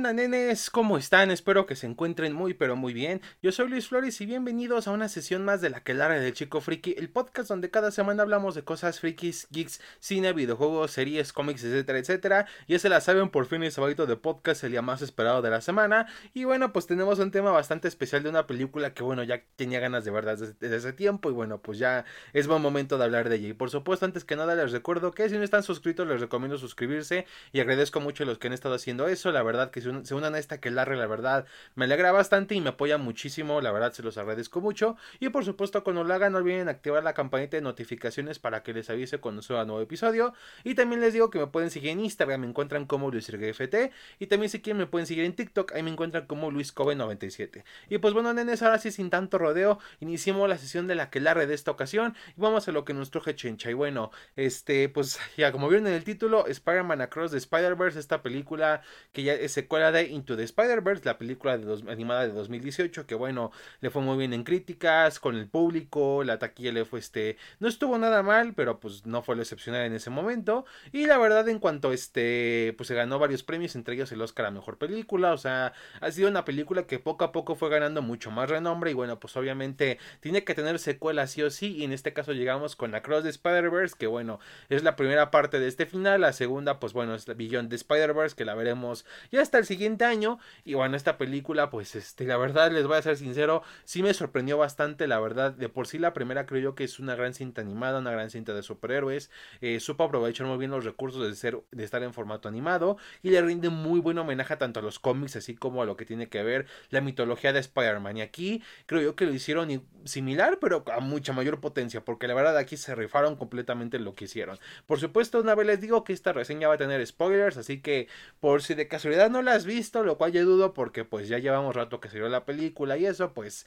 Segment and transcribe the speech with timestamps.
[0.00, 0.70] onda, nenes?
[0.70, 1.30] ¿Cómo están?
[1.30, 3.20] Espero que se encuentren muy pero muy bien.
[3.42, 6.32] Yo soy Luis Flores y bienvenidos a una sesión más de La que larga del
[6.32, 11.34] Chico Friki, el podcast donde cada semana hablamos de cosas frikis, geeks, cine, videojuegos, series,
[11.34, 12.46] cómics, etcétera, etcétera.
[12.66, 15.50] Ya se la saben, por fin el sábado de podcast, el día más esperado de
[15.50, 16.06] la semana.
[16.32, 19.80] Y bueno, pues tenemos un tema bastante especial de una película que bueno, ya tenía
[19.80, 23.04] ganas de ver desde, desde ese tiempo y bueno, pues ya es buen momento de
[23.04, 23.48] hablar de ella.
[23.48, 26.56] Y por supuesto, antes que nada les recuerdo que si no están suscritos les recomiendo
[26.56, 29.30] suscribirse y agradezco mucho a los que han estado haciendo eso.
[29.30, 32.60] La verdad que se, unan a esta que larre, la verdad me alegra bastante y
[32.60, 33.60] me apoya muchísimo.
[33.60, 34.96] La verdad se los agradezco mucho.
[35.18, 38.72] Y por supuesto, cuando lo hagan, no olviden activar la campanita de notificaciones para que
[38.72, 40.34] les avise cuando suba nuevo episodio.
[40.64, 43.92] Y también les digo que me pueden seguir en Instagram, me encuentran como LuisRGFT.
[44.18, 47.64] Y también si quieren me pueden seguir en TikTok, ahí me encuentran como LuisCobe97.
[47.88, 51.20] Y pues bueno, nenes, ahora sí sin tanto rodeo, iniciamos la sesión de la que
[51.20, 52.14] larre de esta ocasión.
[52.36, 53.70] Y vamos a lo que nos truje Chencha.
[53.70, 58.22] Y bueno, este, pues ya como vieron en el título, Spider-Man Across the Spider-Verse, esta
[58.22, 58.82] película
[59.12, 63.06] que ya es secuela de Into the Spider-Verse, la película de dos, animada de 2018,
[63.06, 63.50] que bueno,
[63.80, 67.68] le fue muy bien en críticas, con el público, la taquilla le fue este, no
[67.68, 70.66] estuvo nada mal, pero pues no fue lo excepcional en ese momento.
[70.92, 74.46] Y la verdad, en cuanto este, pues se ganó varios premios, entre ellos el Oscar
[74.46, 78.02] a Mejor Película, o sea, ha sido una película que poco a poco fue ganando
[78.02, 81.84] mucho más renombre y bueno, pues obviamente tiene que tener secuela sí o sí, y
[81.84, 85.60] en este caso llegamos con la Cross de Spider-Verse, que bueno, es la primera parte
[85.60, 89.04] de este final, la segunda, pues bueno, es la Beyond de Spider-Verse, que la veremos
[89.30, 90.38] ya hasta el siguiente año.
[90.64, 94.12] Y bueno, esta película, pues este, la verdad, les voy a ser sincero, sí me
[94.14, 97.34] sorprendió bastante, la verdad, de por sí la primera creo yo que es una gran
[97.34, 101.34] cinta animada, una gran cinta de superhéroes, eh, supo aprovechar muy bien los recursos de,
[101.36, 104.98] ser, de estar en formato animado y le rinde muy buen homenaje tanto a los
[104.98, 108.16] cómics así como a lo que tiene que ver la mitología de Spider-Man.
[108.16, 112.34] Y aquí creo yo que lo hicieron similar, pero a mucha mayor potencia, porque la
[112.34, 114.58] verdad aquí se rifaron completamente lo que hicieron.
[114.86, 118.08] Por supuesto, una vez les digo que esta reseña va a tener spoilers, así que
[118.40, 121.74] por si de casualidad no la visto, lo cual yo dudo porque pues ya llevamos
[121.74, 123.66] rato que salió la película y eso, pues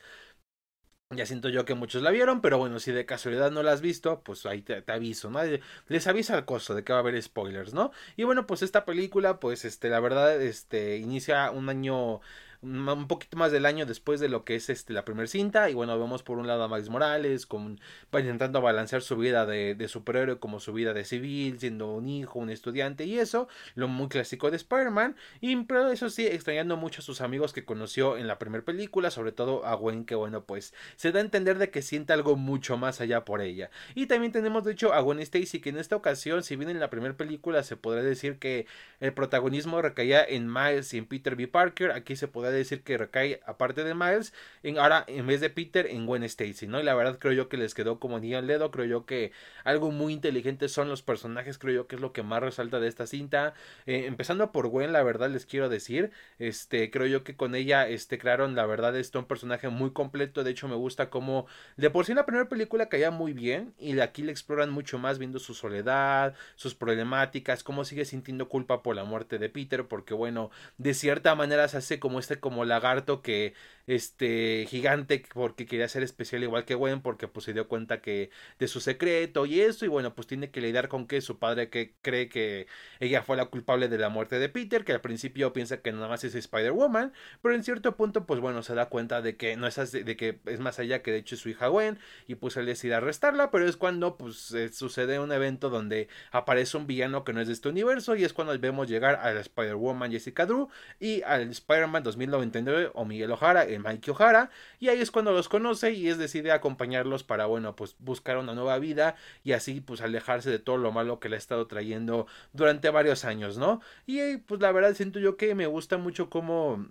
[1.16, 3.81] ya siento yo que muchos la vieron, pero bueno, si de casualidad no la has
[3.81, 5.40] visto, pues ahí te, aviso, ¿no?
[5.88, 7.92] Les avisa al costo de que va a haber spoilers, ¿no?
[8.16, 12.22] Y bueno, pues esta película, pues este, la verdad, este, inicia un año
[12.63, 15.74] un poquito más del año después de lo que es este la primera cinta y
[15.74, 17.79] bueno vemos por un lado a Miles Morales con
[18.13, 22.40] intentando balancear su vida de, de, superhéroe como su vida de civil siendo un hijo
[22.40, 27.01] un estudiante y eso lo muy clásico de Spider-Man y pero eso sí extrañando mucho
[27.01, 30.45] a sus amigos que conoció en la primera película sobre todo a Gwen que bueno
[30.45, 34.06] pues se da a entender de que siente algo mucho más allá por ella y
[34.06, 36.90] también tenemos de hecho a Gwen Stacy que en esta ocasión si bien en la
[36.90, 38.68] primera película se podría decir que
[39.01, 41.47] el protagonismo recaía en Miles y en Peter B.
[41.47, 44.34] Parker aquí se podría decir que recae, aparte de Miles,
[44.80, 46.80] ahora en vez de Peter, en Gwen Stacy, ¿no?
[46.80, 49.31] Y la verdad creo yo que les quedó como ni al dedo, creo yo que
[49.64, 52.88] algo muy inteligente son los personajes, creo yo que es lo que más resalta de
[52.88, 53.53] esta cinta.
[53.86, 57.88] Eh, empezando por Gwen, la verdad les quiero decir, este, creo yo que con ella,
[57.88, 61.46] este, crearon, la verdad, es un personaje muy completo, de hecho me gusta como,
[61.78, 64.97] de por sí en la primera película caía muy bien, y aquí le exploran mucho
[64.97, 69.88] más viendo su soledad, sus problemáticas, cómo sigue sintiendo culpa por la muerte de Peter,
[69.88, 73.54] porque bueno, de cierta manera se hace como este como lagarto que
[73.88, 78.30] este gigante porque quería ser especial igual que Gwen porque pues se dio cuenta que
[78.58, 81.70] de su secreto y eso y bueno pues tiene que lidiar con que su padre
[81.70, 82.68] que cree que
[83.02, 86.08] ella fue la culpable de la muerte de Peter que al principio piensa que nada
[86.08, 87.12] más es Spider-Woman
[87.42, 90.16] pero en cierto punto pues bueno se da cuenta de que no es así, de
[90.16, 92.96] que es más allá que de hecho es su hija Gwen y pues él decide
[92.96, 97.48] arrestarla pero es cuando pues sucede un evento donde aparece un villano que no es
[97.48, 100.70] de este universo y es cuando vemos llegar a la Spider-Woman Jessica Drew
[101.02, 105.92] y al Spider-Man 2099 o Miguel Ojara Mike O'Hara y ahí es cuando los conoce
[105.92, 110.50] y es decide acompañarlos para bueno pues buscar una nueva vida y así pues alejarse
[110.50, 114.62] de todo lo malo que le ha estado trayendo durante varios años no y pues
[114.62, 116.88] la verdad siento yo que me gusta mucho cómo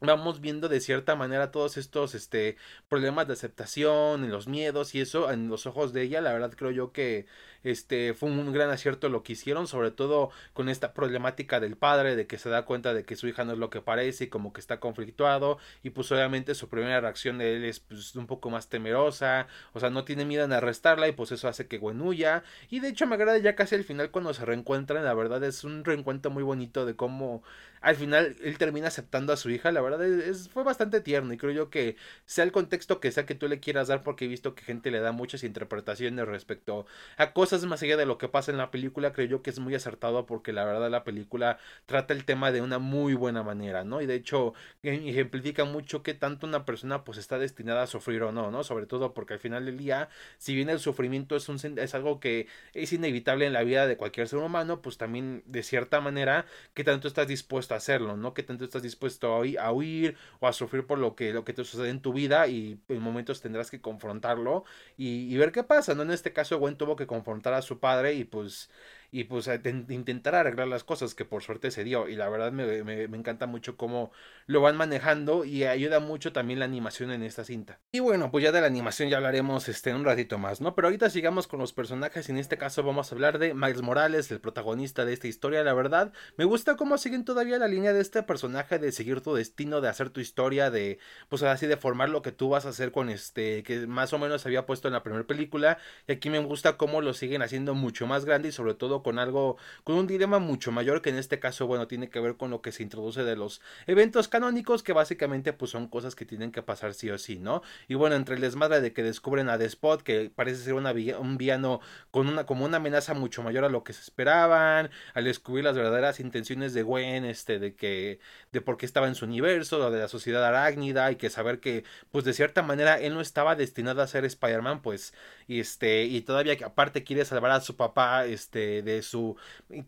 [0.00, 2.56] vamos viendo de cierta manera todos estos este
[2.88, 6.70] problemas de aceptación los miedos y eso en los ojos de ella la verdad creo
[6.72, 7.26] yo que
[7.64, 12.16] este fue un gran acierto lo que hicieron sobre todo con esta problemática del padre
[12.16, 14.26] de que se da cuenta de que su hija no es lo que parece y
[14.28, 18.26] como que está conflictuado y pues obviamente su primera reacción de él es pues un
[18.26, 21.78] poco más temerosa o sea no tiene miedo en arrestarla y pues eso hace que
[21.78, 25.14] Gwen huya y de hecho me agrada ya casi al final cuando se reencuentran la
[25.14, 27.42] verdad es un reencuentro muy bonito de cómo
[27.80, 31.36] al final él termina aceptando a su hija la verdad es, fue bastante tierno y
[31.36, 34.28] creo yo que sea el contexto que sea que tú le quieras dar porque he
[34.28, 36.86] visto que gente le da muchas interpretaciones respecto
[37.16, 39.58] a cosas más allá de lo que pasa en la película, creo yo que es
[39.58, 43.84] muy acertado porque la verdad la película trata el tema de una muy buena manera,
[43.84, 44.00] ¿no?
[44.00, 48.32] Y de hecho ejemplifica mucho que tanto una persona pues está destinada a sufrir o
[48.32, 48.64] no, ¿no?
[48.64, 50.08] Sobre todo porque al final del día,
[50.38, 53.96] si bien el sufrimiento es, un, es algo que es inevitable en la vida de
[53.96, 58.34] cualquier ser humano, pues también de cierta manera, que tanto estás dispuesto a hacerlo, ¿no?
[58.34, 61.52] Que tanto estás dispuesto a, a huir o a sufrir por lo que, lo que
[61.52, 64.64] te sucede en tu vida y en momentos tendrás que confrontarlo
[64.96, 66.02] y, ver qué pasa, ¿no?
[66.02, 68.70] En este caso, Gwen tuvo que confrontar a su padre y pues
[69.14, 69.48] y pues
[69.90, 73.76] intentar arreglar las cosas que por suerte se dio y la verdad me, encanta mucho
[73.76, 74.10] cómo
[74.46, 77.78] lo van manejando y ayuda mucho también la animación en esta cinta.
[77.92, 80.88] Y bueno pues ya de la animación ya hablaremos este un ratito más no pero
[80.88, 84.30] ahorita sigamos con los personajes y en este caso vamos a hablar de Miles Morales
[84.30, 88.00] el protagonista de esta historia la verdad me gusta cómo siguen todavía la línea de
[88.00, 90.98] este personaje de seguir tu destino de hacer tu historia de
[91.28, 94.18] pues así de formar lo que tú vas a hacer con este que más o
[94.18, 95.76] menos se había puesto en la primera película
[96.08, 99.18] y aquí me gusta cómo lo siguen haciendo mucho más grande y sobre todo con
[99.18, 102.50] algo, con un dilema mucho mayor que en este caso, bueno, tiene que ver con
[102.50, 106.52] lo que se introduce de los eventos canónicos, que básicamente pues son cosas que tienen
[106.52, 107.62] que pasar sí o sí, ¿no?
[107.88, 111.36] Y bueno, entre el desmadre de que descubren a Despot, que parece ser una, un
[111.38, 115.64] villano con una, como una amenaza mucho mayor a lo que se esperaban, al descubrir
[115.64, 118.20] las verdaderas intenciones de Gwen, este, de que,
[118.52, 121.84] de por qué estaba en su universo, de la sociedad arácnida, y que saber que,
[122.10, 125.14] pues de cierta manera, él no estaba destinado a ser Spider-Man, pues,
[125.46, 129.36] y este, y todavía que aparte quiere salvar a su papá, este, de su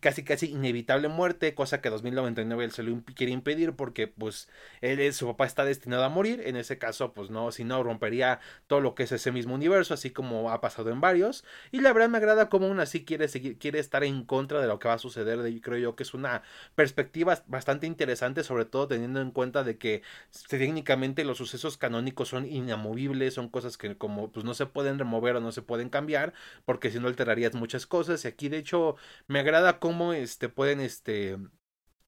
[0.01, 4.49] casi casi inevitable muerte, cosa que 2099 él se lo quiere impedir porque pues
[4.81, 8.41] él, su papá está destinado a morir, en ese caso pues no, si no rompería
[8.67, 11.93] todo lo que es ese mismo universo, así como ha pasado en varios, y la
[11.93, 14.89] verdad me agrada como aún así quiere seguir, quiere estar en contra de lo que
[14.89, 16.43] va a suceder, y creo yo que es una
[16.75, 20.03] perspectiva bastante interesante, sobre todo teniendo en cuenta de que
[20.49, 25.37] técnicamente los sucesos canónicos son inamovibles, son cosas que como pues no se pueden remover
[25.37, 26.33] o no se pueden cambiar,
[26.65, 28.94] porque si no alterarías muchas cosas, y aquí de hecho
[29.27, 31.37] me agrada cómo este, pueden este,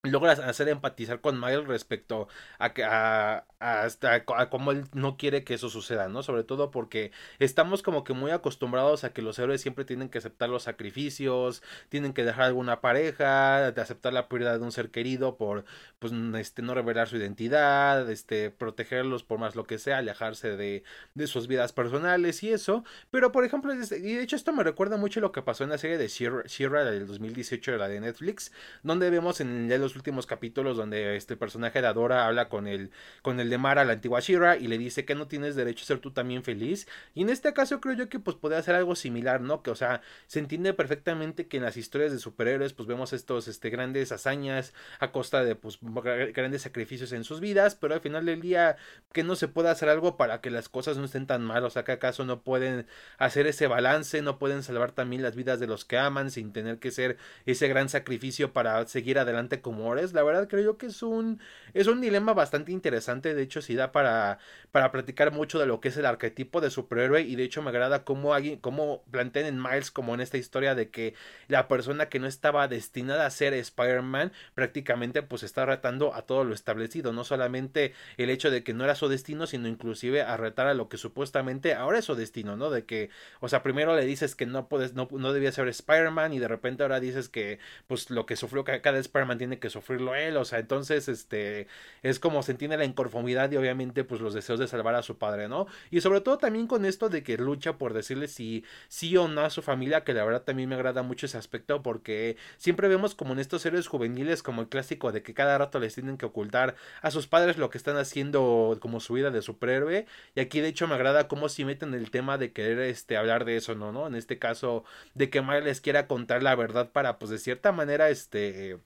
[0.06, 5.54] logras hacer empatizar con Miles respecto a, a, hasta a cómo él no quiere que
[5.54, 6.22] eso suceda, ¿no?
[6.22, 10.18] Sobre todo porque estamos como que muy acostumbrados a que los héroes siempre tienen que
[10.18, 14.90] aceptar los sacrificios, tienen que dejar alguna pareja, de aceptar la pérdida de un ser
[14.90, 15.64] querido por,
[15.98, 20.84] pues, este, no revelar su identidad, este, protegerlos por más lo que sea, alejarse de,
[21.14, 24.96] de sus vidas personales y eso, pero por ejemplo, y de hecho esto me recuerda
[24.96, 28.52] mucho lo que pasó en la serie de Shira, del 2018, de la de Netflix,
[28.82, 32.90] donde vemos en ya los últimos capítulos donde este personaje de Adora habla con el,
[33.22, 35.86] con el de Mara, la antigua Shira, y le dice que no tienes derecho a
[35.86, 36.86] ser tú también feliz.
[37.14, 39.62] Y en este caso creo yo que pues puede hacer algo similar, ¿no?
[39.62, 43.48] Que o sea, se entiende perfectamente que en las historias de superhéroes pues vemos estos
[43.48, 48.26] este, grandes hazañas a costa de pues grandes sacrificios en sus vidas, pero al final
[48.26, 48.76] del día
[49.12, 51.70] que no se puede hacer algo para que las cosas no estén tan mal, o
[51.70, 52.86] sea, que acaso no pueden
[53.18, 56.78] hacer ese balance, no pueden salvar también las vidas de los que aman sin tener
[56.78, 57.16] que ser
[57.46, 61.40] ese gran sacrificio para seguir adelante como La verdad creo yo que es un
[61.74, 64.38] es un dilema bastante interesante, de hecho sí da para,
[64.72, 67.20] para platicar mucho de lo que es el arquetipo de superhéroe.
[67.20, 70.74] Y de hecho me agrada cómo, alguien, cómo plantean en Miles como en esta historia
[70.74, 71.14] de que
[71.48, 76.44] la persona que no estaba destinada a ser Spider-Man prácticamente pues está retando a todo
[76.44, 80.36] lo establecido, no solamente el hecho de que no era su destino, sino inclusive a
[80.36, 82.70] retar a lo que supuestamente ahora es su destino, ¿no?
[82.70, 83.10] De que,
[83.40, 86.48] o sea, primero le dices que no puedes, no, no debía ser Spider-Man y de
[86.48, 90.44] repente ahora dices que pues lo que sufrió cada Spider-Man tiene que sufrirlo él, o
[90.44, 91.68] sea, entonces este
[92.02, 95.18] es como se entiende la inconformidad y obviamente pues los deseos de salvar a su
[95.18, 95.66] padre, ¿no?
[95.90, 99.42] Y sobre todo también con esto de que lucha por decirle si sí o no
[99.42, 103.14] a su familia, que la verdad también me agrada mucho ese aspecto porque siempre vemos
[103.14, 106.26] como en estos héroes juveniles como el clásico de que cada rato les tienen que
[106.26, 110.60] ocultar a sus padres lo que están haciendo como su vida de superhéroe y aquí
[110.60, 113.74] de hecho me agrada cómo si meten el tema de querer este hablar de eso,
[113.74, 114.06] ¿no?
[114.06, 114.84] En este caso
[115.14, 118.78] de que Miles quiera contar la verdad para pues de cierta manera este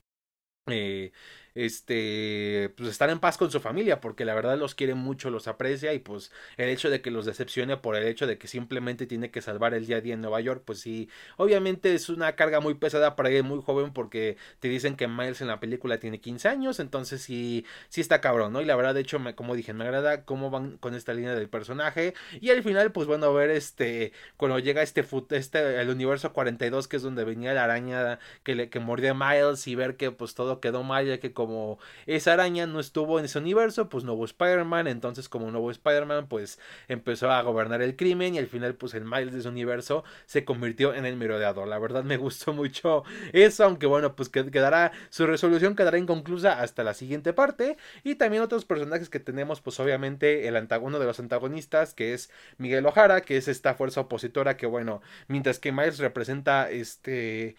[0.66, 1.12] eh,
[1.54, 5.48] este, pues estar en paz con su familia, porque la verdad los quiere mucho, los
[5.48, 9.06] aprecia y pues el hecho de que los decepcione por el hecho de que simplemente
[9.06, 12.36] tiene que salvar el día a día en Nueva York, pues sí, obviamente es una
[12.36, 15.98] carga muy pesada para él muy joven porque te dicen que Miles en la película
[15.98, 18.60] tiene 15 años, entonces sí, sí está cabrón, ¿no?
[18.60, 21.34] Y la verdad, de hecho, me, como dije, me agrada cómo van con esta línea
[21.34, 26.32] del personaje y al final, pues bueno, ver este, cuando llega este, este, el universo
[26.32, 29.96] 42, que es donde venía la araña que, le, que mordía a Miles y ver
[29.96, 33.88] que pues todo quedó mal, ya que como esa araña no estuvo en ese universo,
[33.88, 38.34] pues no hubo Spider-Man, entonces como no hubo Spider-Man, pues empezó a gobernar el crimen
[38.34, 41.66] y al final pues el Miles de ese universo se convirtió en el merodeador.
[41.66, 46.84] La verdad me gustó mucho eso, aunque bueno, pues quedará, su resolución quedará inconclusa hasta
[46.84, 47.78] la siguiente parte.
[48.04, 52.30] Y también otros personajes que tenemos, pues obviamente el uno de los antagonistas, que es
[52.58, 57.56] Miguel Ojara, que es esta fuerza opositora que bueno, mientras que Miles representa este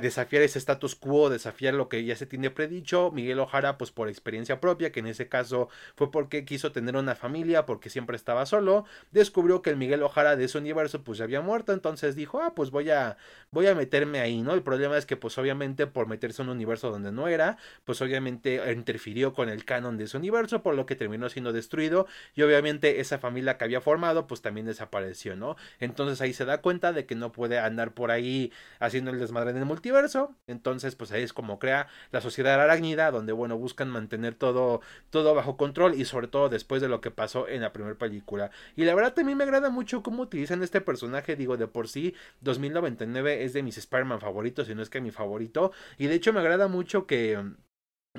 [0.00, 4.08] desafiar ese status quo, desafiar lo que ya se tiene predicho, Miguel Ojara pues por
[4.08, 8.46] experiencia propia, que en ese caso fue porque quiso tener una familia, porque siempre estaba
[8.46, 12.40] solo, descubrió que el Miguel Ojara de ese universo pues ya había muerto, entonces dijo,
[12.40, 13.16] ah, pues voy a
[13.50, 14.54] voy a meterme ahí, ¿no?
[14.54, 18.00] El problema es que pues obviamente por meterse en un universo donde no era, pues
[18.00, 22.42] obviamente interfirió con el canon de ese universo, por lo que terminó siendo destruido y
[22.42, 25.56] obviamente esa familia que había formado pues también desapareció, ¿no?
[25.78, 29.50] Entonces ahí se da cuenta de que no puede andar por ahí haciendo el desmadre
[29.50, 33.88] en el multiverso, entonces pues ahí es como crea la sociedad arácnida donde bueno buscan
[33.90, 37.72] mantener todo todo bajo control y sobre todo después de lo que pasó en la
[37.72, 38.50] primera película.
[38.76, 42.14] Y la verdad también me agrada mucho cómo utilizan este personaje, digo, de por sí
[42.40, 45.72] 2099 es de mis Spider-Man favoritos, y no es que mi favorito.
[45.98, 47.38] Y de hecho me agrada mucho que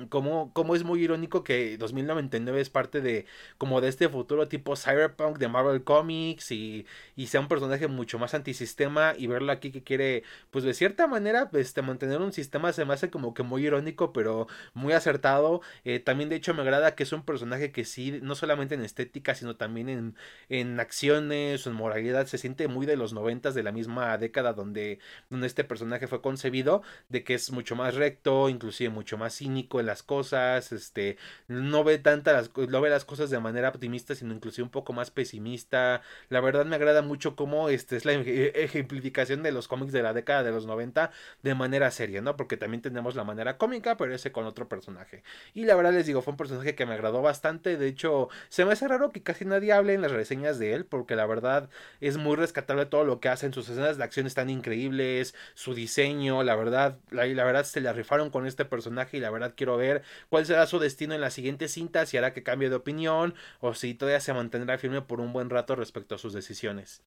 [0.08, 3.26] como, como es muy irónico que 2099 es parte de
[3.58, 8.18] como de este futuro tipo cyberpunk de Marvel Comics y, y sea un personaje mucho
[8.18, 12.72] más antisistema y verlo aquí que quiere pues de cierta manera este, mantener un sistema
[12.72, 15.60] se me hace como que muy irónico pero muy acertado.
[15.84, 18.82] Eh, también de hecho me agrada que es un personaje que sí no solamente en
[18.84, 20.16] estética sino también en,
[20.48, 25.00] en acciones en moralidad se siente muy de los noventas de la misma década donde,
[25.28, 29.81] donde este personaje fue concebido de que es mucho más recto inclusive mucho más cínico
[29.82, 31.16] las cosas, este,
[31.48, 35.10] no ve tantas, no ve las cosas de manera optimista, sino inclusive un poco más
[35.10, 36.02] pesimista.
[36.28, 40.12] La verdad me agrada mucho cómo este es la ejemplificación de los cómics de la
[40.12, 41.10] década de los 90
[41.42, 42.36] de manera seria, ¿no?
[42.36, 45.22] Porque también tenemos la manera cómica, pero ese con otro personaje.
[45.54, 48.64] Y la verdad les digo, fue un personaje que me agradó bastante, de hecho, se
[48.64, 51.68] me hace raro que casi nadie hable en las reseñas de él, porque la verdad
[52.00, 56.42] es muy rescatable todo lo que hacen, sus escenas de acción están increíbles, su diseño,
[56.42, 59.71] la verdad, la, la verdad se la rifaron con este personaje y la verdad quiero
[59.76, 63.34] ver cuál será su destino en la siguiente cinta, si hará que cambie de opinión
[63.60, 67.02] o si todavía se mantendrá firme por un buen rato respecto a sus decisiones.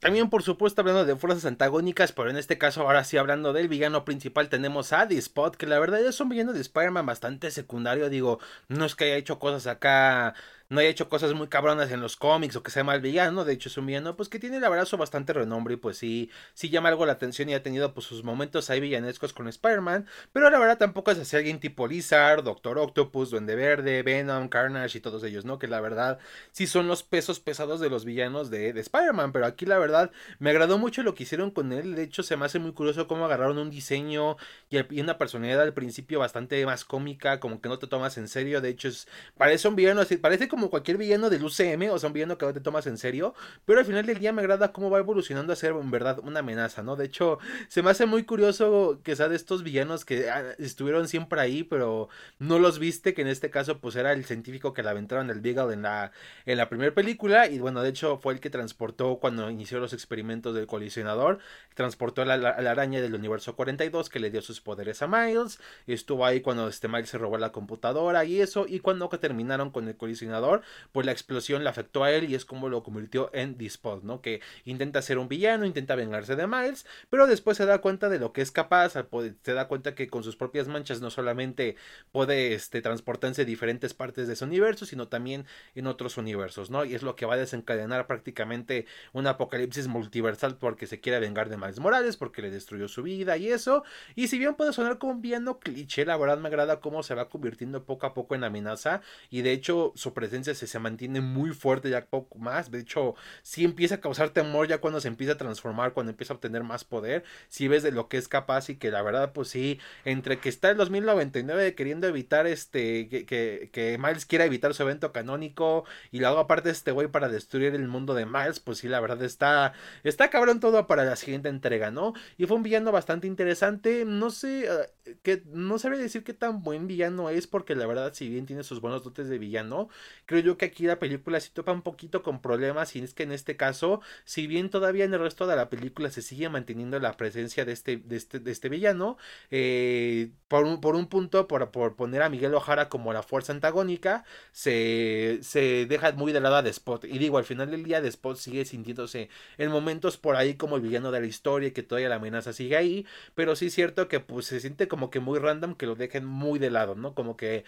[0.00, 3.68] También, por supuesto, hablando de fuerzas antagónicas, pero en este caso, ahora sí hablando del
[3.68, 8.08] villano principal, tenemos a Spot, que la verdad es un villano de Spider-Man bastante secundario.
[8.08, 8.38] Digo,
[8.68, 10.34] no es que haya hecho cosas acá
[10.70, 13.52] no haya hecho cosas muy cabronas en los cómics o que sea mal villano, de
[13.52, 16.70] hecho es un villano pues que tiene verdad su bastante renombre y pues sí, sí
[16.70, 20.48] llama algo la atención y ha tenido pues sus momentos ahí villanescos con Spider-Man, pero
[20.48, 25.00] la verdad tampoco es así alguien tipo Lizard, Doctor Octopus, Duende Verde, Venom, Carnage y
[25.00, 25.58] todos ellos, ¿no?
[25.58, 26.18] Que la verdad
[26.52, 30.12] sí son los pesos pesados de los villanos de, de Spider-Man, pero aquí la verdad
[30.38, 33.08] me agradó mucho lo que hicieron con él, de hecho se me hace muy curioso
[33.08, 34.36] cómo agarraron un diseño
[34.68, 38.60] y, una personalidad al principio bastante más cómica, como que no te tomas en serio,
[38.60, 41.98] de hecho es, parece un villano así, parece como como cualquier villano del UCM, o
[41.98, 44.42] sea, un villano que no te tomas en serio, pero al final del día me
[44.42, 46.96] agrada cómo va evolucionando a ser en verdad una amenaza, ¿no?
[46.96, 47.38] De hecho,
[47.68, 51.64] se me hace muy curioso que sea de estos villanos que ah, estuvieron siempre ahí,
[51.64, 55.30] pero no los viste, que en este caso pues era el científico que la aventaron
[55.30, 56.12] el Beagle en la,
[56.44, 59.94] en la primera película, y bueno, de hecho fue el que transportó cuando inició los
[59.94, 61.38] experimentos del colisionador,
[61.74, 66.26] transportó a la, araña del universo 42 que le dio sus poderes a Miles, estuvo
[66.26, 69.96] ahí cuando este Miles se robó la computadora y eso, y cuando terminaron con el
[69.96, 70.49] colisionador,
[70.92, 74.20] pues la explosión le afectó a él y es como lo convirtió en Dispod, ¿no?
[74.20, 78.18] Que intenta ser un villano, intenta vengarse de Miles, pero después se da cuenta de
[78.18, 81.76] lo que es capaz, se da cuenta que con sus propias manchas no solamente
[82.12, 86.84] puede este, transportarse a diferentes partes de su universo, sino también en otros universos, ¿no?
[86.84, 91.48] Y es lo que va a desencadenar prácticamente un apocalipsis multiversal porque se quiere vengar
[91.48, 93.84] de Miles Morales, porque le destruyó su vida y eso.
[94.14, 97.14] Y si bien puede sonar como un villano cliché, la verdad me agrada cómo se
[97.14, 101.20] va convirtiendo poco a poco en amenaza y de hecho su presencia se, se mantiene
[101.20, 102.70] muy fuerte ya poco más.
[102.70, 106.32] De hecho, si empieza a causar temor ya cuando se empieza a transformar, cuando empieza
[106.32, 107.24] a obtener más poder.
[107.48, 110.48] Si ves de lo que es capaz y que la verdad, pues sí, entre que
[110.48, 116.20] está el 2099 queriendo evitar este, que, que, Miles quiera evitar su evento canónico y
[116.20, 119.72] luego aparte este güey para destruir el mundo de Miles, pues sí, la verdad está,
[120.04, 122.14] está cabrón todo para la siguiente entrega, ¿no?
[122.38, 124.04] Y fue un villano bastante interesante.
[124.06, 128.12] No sé, uh, que no sabría decir qué tan buen villano es porque la verdad,
[128.14, 129.88] si bien tiene sus buenos dotes de villano,
[130.30, 133.24] creo yo que aquí la película sí topa un poquito con problemas y es que
[133.24, 137.00] en este caso, si bien todavía en el resto de la película se sigue manteniendo
[137.00, 139.16] la presencia de este, de este, de este villano,
[139.50, 143.52] eh, por, un, por un punto, por, por poner a Miguel Ojara como la fuerza
[143.52, 147.04] antagónica, se, se deja muy de lado a Spot.
[147.04, 150.82] Y digo, al final del día, Spot sigue sintiéndose en momentos por ahí como el
[150.82, 154.06] villano de la historia y que todavía la amenaza sigue ahí, pero sí es cierto
[154.06, 157.14] que pues se siente como que muy random que lo dejen muy de lado, ¿no?
[157.16, 157.64] Como que,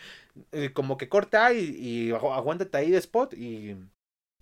[0.52, 2.12] eh, como que corta y, y
[2.52, 3.76] aguántate ahí de Spot y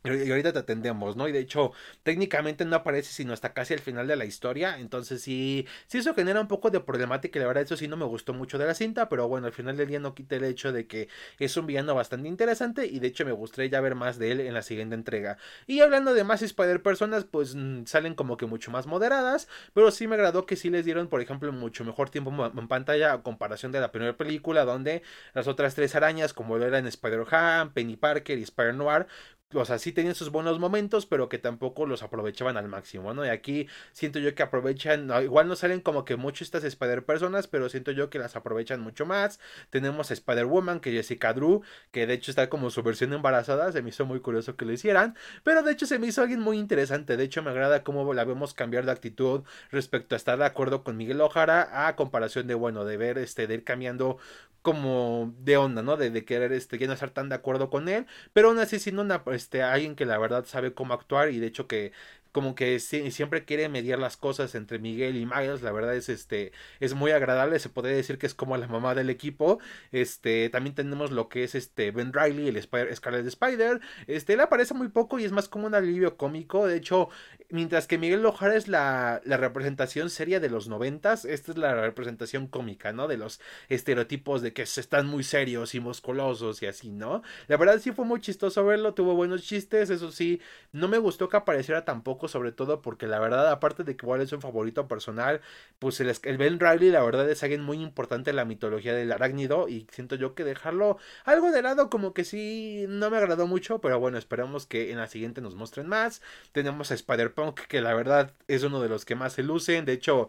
[0.03, 1.29] y ahorita te atendemos, ¿no?
[1.29, 4.79] Y de hecho, técnicamente no aparece sino hasta casi al final de la historia.
[4.79, 7.39] Entonces sí, sí eso genera un poco de problemática.
[7.39, 9.11] Y la verdad, eso sí no me gustó mucho de la cinta.
[9.11, 11.95] Pero bueno, al final del día no quita el hecho de que es un villano
[11.95, 12.87] bastante interesante.
[12.87, 15.37] Y de hecho me gustaría ya ver más de él en la siguiente entrega.
[15.67, 19.49] Y hablando de más Spider Personas, pues mm, salen como que mucho más moderadas.
[19.75, 23.13] Pero sí me agradó que sí les dieron, por ejemplo, mucho mejor tiempo en pantalla
[23.13, 24.65] a comparación de la primera película.
[24.65, 25.03] Donde
[25.35, 29.07] las otras tres arañas, como lo eran Spider-Ham, Penny Parker y Spider-Noir,
[29.53, 33.27] o sea, sí tenían sus buenos momentos, pero que tampoco los aprovechaban al máximo, ¿no?
[33.27, 37.49] Y aquí siento yo que aprovechan, igual no salen como que mucho estas Spider Personas,
[37.49, 39.41] pero siento yo que las aprovechan mucho más.
[39.71, 43.73] Tenemos a Spider Woman, que Jessica Drew, que de hecho está como su versión embarazada,
[43.73, 46.41] se me hizo muy curioso que lo hicieran, pero de hecho se me hizo alguien
[46.41, 49.43] muy interesante, de hecho me agrada cómo la vemos cambiar de actitud
[49.73, 53.47] respecto a estar de acuerdo con Miguel Ojara a comparación de, bueno, de ver, este,
[53.47, 54.19] de ir cambiando
[54.63, 55.97] como de onda, ¿no?
[55.97, 59.03] De, querer, este, ya no estar tan de acuerdo con él, pero aún así siendo
[59.03, 61.93] una este, alguien que la verdad sabe cómo actuar y de hecho que
[62.33, 66.53] como que siempre quiere mediar las cosas entre Miguel y Miles, la verdad es este
[66.79, 69.59] es muy agradable, se podría decir que es como la mamá del equipo.
[69.93, 73.81] Este, también tenemos lo que es este Ben Riley, el Spider, Scarlet Spider.
[74.07, 77.09] Este, él aparece muy poco y es más como un alivio cómico, de hecho,
[77.51, 81.75] mientras que Miguel Ojara es la, la representación seria de los noventas, esta es la
[81.75, 83.09] representación cómica, ¿no?
[83.09, 87.23] De los estereotipos de que están muy serios y musculosos y así, ¿no?
[87.49, 90.41] La verdad sí fue muy chistoso verlo, tuvo buenos chistes, eso sí,
[90.73, 94.21] no me gustó que apareciera tampoco sobre todo porque la verdad, aparte de que igual
[94.21, 95.41] es un favorito personal,
[95.79, 99.13] pues el, el Ben Riley, la verdad es alguien muy importante en la mitología del
[99.13, 103.47] arácnido y siento yo que dejarlo algo de lado como que sí, no me agradó
[103.47, 106.23] mucho, pero bueno, esperamos que en la siguiente nos muestren más.
[106.53, 106.95] Tenemos a
[107.41, 110.29] Spider-Punk, que la verdad es uno de los que más se lucen, de hecho,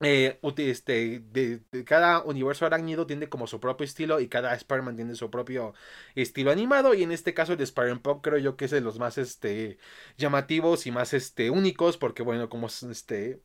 [0.00, 5.14] eh, este, de, cada universo arácnido tiene como su propio estilo y cada Spider-Man tiene
[5.14, 5.74] su propio
[6.14, 6.94] estilo animado.
[6.94, 9.16] Y en este caso el de Spider-Man Pop creo yo que es de los más
[9.18, 9.78] este,
[10.18, 13.42] llamativos y más este, únicos porque bueno como este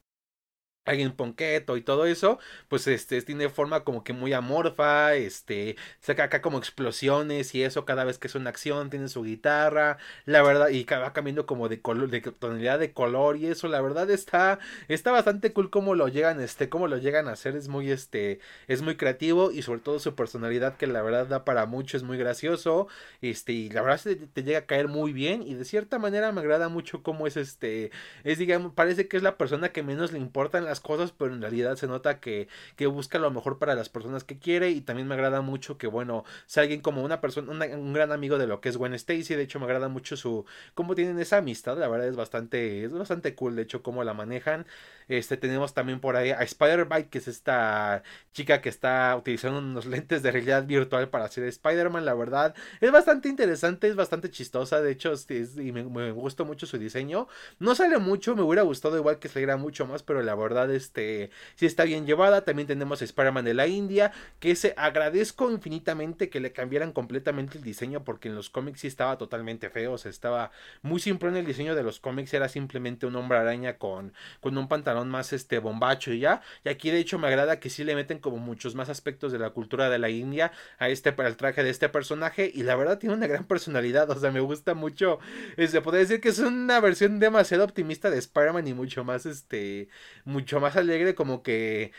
[0.85, 6.23] alguien ponqueto y todo eso, pues este tiene forma como que muy amorfa, este saca
[6.23, 10.41] acá como explosiones y eso cada vez que es una acción tiene su guitarra, la
[10.41, 14.09] verdad y va cambiando como de color de tonalidad de color y eso, la verdad
[14.09, 17.91] está está bastante cool como lo llegan este cómo lo llegan a hacer, es muy
[17.91, 21.95] este es muy creativo y sobre todo su personalidad que la verdad da para mucho,
[21.97, 22.87] es muy gracioso,
[23.21, 26.31] este y la verdad te, te llega a caer muy bien y de cierta manera
[26.31, 27.91] me agrada mucho cómo es este
[28.23, 31.41] es digamos parece que es la persona que menos le importan las cosas, pero en
[31.41, 35.07] realidad se nota que, que busca lo mejor para las personas que quiere y también
[35.07, 38.61] me agrada mucho que, bueno, sea alguien como una persona, un gran amigo de lo
[38.61, 41.87] que es Gwen Stacy, de hecho me agrada mucho su, cómo tienen esa amistad, la
[41.87, 44.65] verdad es bastante, es bastante cool, de hecho, cómo la manejan.
[45.07, 48.03] Este, tenemos también por ahí a Spider-Bite, que es esta
[48.33, 52.91] chica que está utilizando unos lentes de realidad virtual para hacer Spider-Man, la verdad, es
[52.91, 57.27] bastante interesante, es bastante chistosa, de hecho, y me, me gustó mucho su diseño.
[57.59, 61.31] No sale mucho, me hubiera gustado igual que saliera mucho más, pero la verdad este,
[61.55, 62.43] sí está bien llevada.
[62.43, 67.63] También tenemos Spider-Man de la India, que se agradezco infinitamente que le cambiaran completamente el
[67.63, 71.37] diseño, porque en los cómics sí estaba totalmente feo, o sea, estaba muy simple en
[71.37, 75.33] el diseño de los cómics, era simplemente un hombre araña con, con un pantalón más
[75.33, 76.41] este bombacho y ya.
[76.63, 79.39] Y aquí de hecho me agrada que sí le meten como muchos más aspectos de
[79.39, 82.99] la cultura de la India a este para traje de este personaje y la verdad
[82.99, 85.19] tiene una gran personalidad, o sea, me gusta mucho.
[85.57, 89.89] Se puede decir que es una versión demasiado optimista de Spider-Man y mucho más este
[90.25, 91.91] mucho más alegre, como que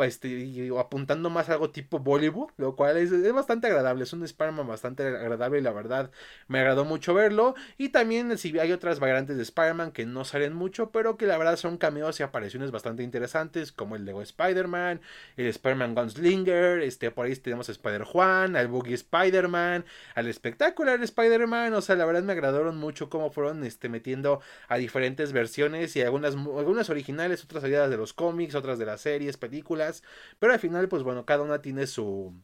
[0.00, 4.04] este, apuntando más a algo tipo Bollywood, lo cual es, bastante agradable.
[4.04, 6.10] Es un Spider-Man bastante agradable y la verdad
[6.48, 7.54] me agradó mucho verlo.
[7.78, 11.38] Y también si hay otras variantes de Spider-Man que no salen mucho, pero que la
[11.38, 15.00] verdad son cameos y apariciones bastante interesantes, como el Lego Spider-Man,
[15.36, 21.74] el Spider-Man Gunslinger, este, por ahí tenemos a Spider-Juan, al Boogie Spider-Man, al espectacular Spider-Man.
[21.74, 26.02] O sea, la verdad me agradaron mucho cómo fueron este, metiendo a diferentes versiones y
[26.02, 30.02] algunas, algunas originales, otras salidas de los cómics, otras de las series, películas,
[30.38, 32.34] pero al final, pues bueno, cada una tiene su,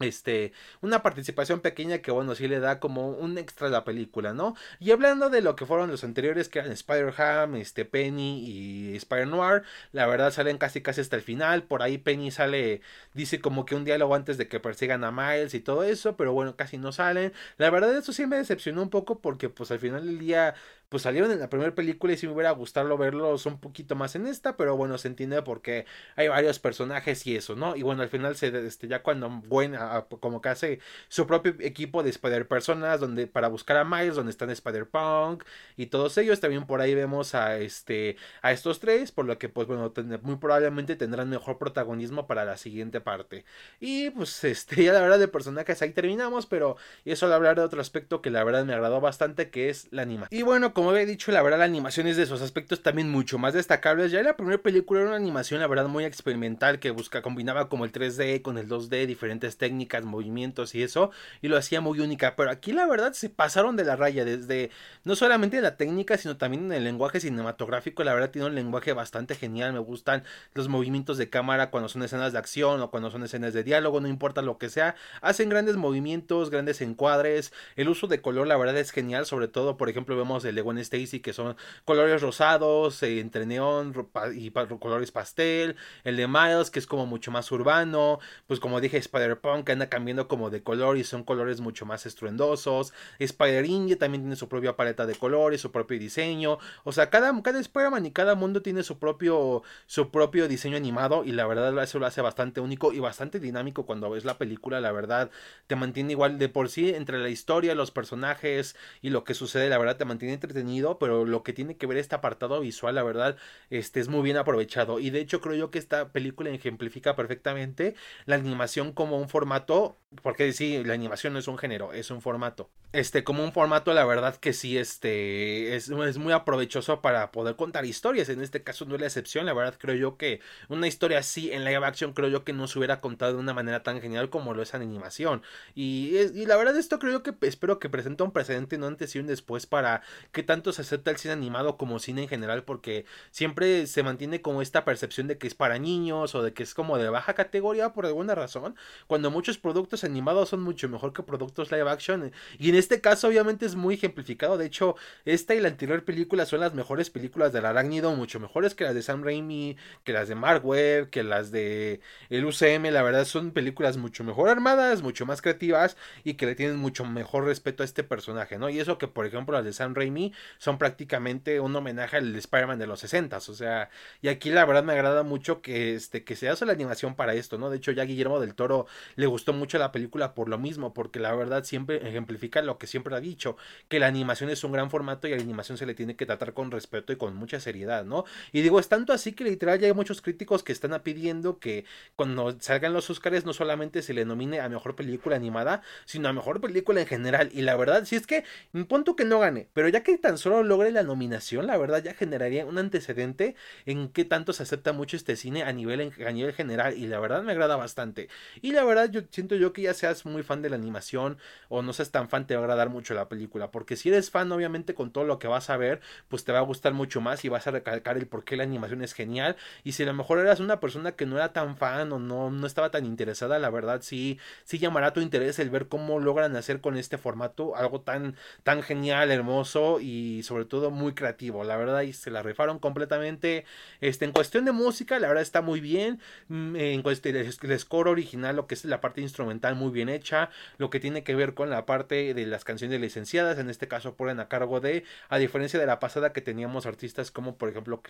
[0.00, 4.34] este, una participación pequeña que bueno, sí le da como un extra a la película,
[4.34, 4.54] ¿no?
[4.78, 9.62] Y hablando de lo que fueron los anteriores, que eran Spider-Ham, este, Penny y Spider-Noir,
[9.92, 12.82] la verdad salen casi casi hasta el final, por ahí Penny sale,
[13.14, 16.32] dice como que un diálogo antes de que persigan a Miles y todo eso, pero
[16.34, 17.32] bueno, casi no salen.
[17.56, 20.54] La verdad eso sí me decepcionó un poco porque pues al final del día
[20.88, 24.14] pues salieron en la primera película y si me hubiera gustado verlos un poquito más
[24.14, 27.76] en esta, pero bueno, se entiende porque hay varios personajes y eso, ¿no?
[27.76, 29.76] Y bueno, al final se este, ya cuando Gwen
[30.20, 34.30] como que hace su propio equipo de Spider Personas donde para buscar a Miles, donde
[34.30, 35.44] están Spider Punk
[35.76, 39.48] y todos ellos, también por ahí vemos a este a estos tres, por lo que
[39.48, 43.44] pues bueno, muy probablemente tendrán mejor protagonismo para la siguiente parte.
[43.80, 47.62] Y pues este ya la verdad de personajes ahí terminamos, pero eso al hablar de
[47.62, 50.38] otro aspecto que la verdad me agradó bastante que es la animación.
[50.38, 53.38] Y bueno, como había dicho, la verdad la animación es de esos aspectos también mucho
[53.38, 54.12] más destacables.
[54.12, 57.86] Ya la primera película era una animación, la verdad, muy experimental que busca, combinaba como
[57.86, 62.36] el 3D con el 2D, diferentes técnicas, movimientos y eso, y lo hacía muy única.
[62.36, 64.70] Pero aquí la verdad se pasaron de la raya desde
[65.04, 68.04] no solamente la técnica, sino también en el lenguaje cinematográfico.
[68.04, 69.72] La verdad tiene un lenguaje bastante genial.
[69.72, 73.54] Me gustan los movimientos de cámara cuando son escenas de acción o cuando son escenas
[73.54, 74.94] de diálogo, no importa lo que sea.
[75.22, 77.54] Hacen grandes movimientos, grandes encuadres.
[77.76, 79.24] El uso de color, la verdad, es genial.
[79.24, 83.94] Sobre todo, por ejemplo, vemos el Gwen Stacy, que son colores rosados, eh, entre neón
[84.34, 85.76] y colores pastel.
[86.04, 88.18] El de Miles, que es como mucho más urbano.
[88.46, 92.92] Pues como dije, Spider-Punk, anda cambiando como de color y son colores mucho más estruendosos.
[93.18, 96.58] Spider-India también tiene su propia paleta de colores, su propio diseño.
[96.84, 101.24] O sea, cada, cada Spider-Man y cada mundo tiene su propio, su propio diseño animado.
[101.24, 104.80] Y la verdad, eso lo hace bastante único y bastante dinámico cuando ves la película.
[104.80, 105.30] La verdad,
[105.66, 109.68] te mantiene igual de por sí entre la historia, los personajes y lo que sucede.
[109.68, 113.02] La verdad, te mantiene entretenido pero lo que tiene que ver este apartado visual, la
[113.02, 113.36] verdad,
[113.70, 114.98] este es muy bien aprovechado.
[114.98, 119.96] Y de hecho creo yo que esta película ejemplifica perfectamente la animación como un formato,
[120.22, 122.70] porque sí, la animación no es un género, es un formato.
[122.92, 127.56] Este, como un formato, la verdad que sí, este, es, es muy aprovechoso para poder
[127.56, 128.28] contar historias.
[128.28, 131.52] En este caso no es la excepción, la verdad creo yo que una historia así
[131.52, 134.30] en live action creo yo que no se hubiera contado de una manera tan genial
[134.30, 135.42] como lo es en animación.
[135.74, 139.14] Y, y la verdad esto creo yo que espero que presente un precedente no antes
[139.14, 142.64] y un después para que tanto se acepta el cine animado como cine en general
[142.64, 146.62] porque siempre se mantiene como esta percepción de que es para niños o de que
[146.62, 151.12] es como de baja categoría por alguna razón, cuando muchos productos animados son mucho mejor
[151.12, 155.54] que productos live action y en este caso obviamente es muy ejemplificado, de hecho esta
[155.54, 159.02] y la anterior película son las mejores películas del arácnido, mucho mejores que las de
[159.02, 163.50] Sam Raimi, que las de Mark Webb, que las de el UCM, la verdad son
[163.50, 167.86] películas mucho mejor armadas, mucho más creativas y que le tienen mucho mejor respeto a
[167.86, 168.68] este personaje, ¿no?
[168.68, 172.78] Y eso que por ejemplo las de Sam Raimi son prácticamente un homenaje al Spider-Man
[172.78, 173.90] de los 60 o sea,
[174.22, 177.34] y aquí la verdad me agrada mucho que, este, que se hace la animación para
[177.34, 177.70] esto, ¿no?
[177.70, 181.18] De hecho ya Guillermo del Toro le gustó mucho la película por lo mismo, porque
[181.18, 183.56] la verdad siempre ejemplifica lo que siempre ha dicho,
[183.88, 186.26] que la animación es un gran formato y a la animación se le tiene que
[186.26, 188.24] tratar con respeto y con mucha seriedad, ¿no?
[188.52, 191.84] Y digo, es tanto así que literal ya hay muchos críticos que están pidiendo que
[192.14, 196.32] cuando salgan los Oscars no solamente se le nomine a mejor película animada, sino a
[196.32, 197.50] mejor película en general.
[197.52, 198.44] Y la verdad, si es que,
[198.88, 202.12] punto que no gane, pero ya que tan solo logre la nominación, la verdad ya
[202.12, 206.52] generaría un antecedente en qué tanto se acepta mucho este cine a nivel, a nivel
[206.52, 208.28] general y la verdad me agrada bastante.
[208.60, 211.80] Y la verdad yo siento yo que ya seas muy fan de la animación o
[211.82, 214.50] no seas tan fan te va a agradar mucho la película, porque si eres fan
[214.50, 217.44] obviamente con todo lo que vas a ver, pues te va a gustar mucho más
[217.44, 220.14] y vas a recalcar el por qué la animación es genial y si a lo
[220.14, 223.60] mejor eras una persona que no era tan fan o no, no estaba tan interesada,
[223.60, 227.76] la verdad sí, sí llamará tu interés el ver cómo logran hacer con este formato
[227.76, 228.34] algo tan,
[228.64, 233.64] tan genial, hermoso y sobre todo muy creativo, la verdad, y se la rifaron completamente.
[234.00, 236.20] Este, en cuestión de música, la verdad está muy bien.
[236.48, 240.50] Mm, en cuestión del score original, lo que es la parte instrumental muy bien hecha,
[240.78, 244.14] lo que tiene que ver con la parte de las canciones licenciadas, en este caso
[244.14, 248.02] ponen a cargo de, a diferencia de la pasada que teníamos artistas como por ejemplo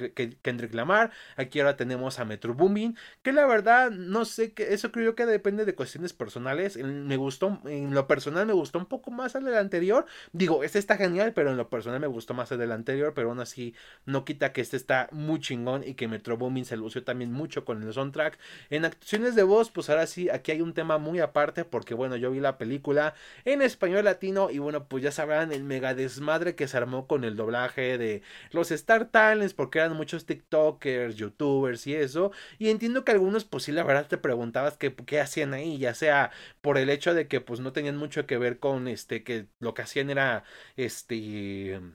[0.43, 4.93] Kendrick Lamar, aquí ahora tenemos a Metro Boomin, que la verdad no sé, que eso
[4.93, 9.11] creo que depende de cuestiones personales, me gustó, en lo personal me gustó un poco
[9.11, 12.51] más el del anterior, digo, este está genial, pero en lo personal me gustó más
[12.53, 16.09] el del anterior pero aún así no quita que este está muy chingón y que
[16.09, 18.39] Metro Boomin se lució también mucho con el soundtrack.
[18.71, 22.17] En actuaciones de voz, pues ahora sí, aquí hay un tema muy aparte porque bueno,
[22.17, 26.55] yo vi la película en español latino y bueno, pues ya sabrán el mega desmadre
[26.55, 31.87] que se armó con el doblaje de los Star Talents porque eran muchos TikTokers, YouTubers
[31.87, 32.33] y eso.
[32.59, 35.95] Y entiendo que algunos pues sí la verdad te preguntabas que qué hacían ahí, ya
[35.95, 36.31] sea
[36.61, 39.75] por el hecho de que pues no tenían mucho que ver con este que lo
[39.75, 40.45] que hacían era
[40.77, 41.95] este him.